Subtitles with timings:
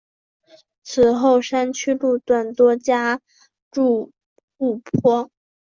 [0.81, 3.21] 此后山区路段多加
[3.69, 4.11] 筑
[4.57, 5.29] 护坡。